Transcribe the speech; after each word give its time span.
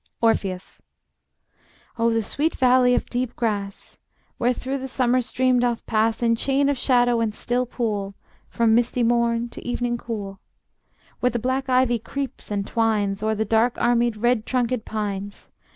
Orpheus: 0.19 0.81
Oh 1.95 2.09
the 2.09 2.23
sweet 2.23 2.55
valley 2.55 2.95
of 2.95 3.07
deep 3.07 3.35
grass, 3.35 3.99
Where 4.39 4.51
through 4.51 4.79
the 4.79 4.87
summer 4.87 5.21
stream 5.21 5.59
doth 5.59 5.85
pass, 5.85 6.23
In 6.23 6.35
chain 6.35 6.69
of 6.69 6.77
shadow, 6.79 7.19
and 7.19 7.35
still 7.35 7.67
pool, 7.67 8.15
From 8.49 8.73
misty 8.73 9.03
morn 9.03 9.49
to 9.49 9.61
evening 9.63 9.99
cool; 9.99 10.39
Where 11.19 11.29
the 11.29 11.37
black 11.37 11.69
ivy 11.69 11.99
creeps 11.99 12.49
and 12.49 12.65
twines 12.65 13.21
O'er 13.21 13.35
the 13.35 13.45
dark 13.45 13.77
armed, 13.77 14.17
red 14.17 14.47
trunkèd 14.47 14.85
pines. 14.85 15.49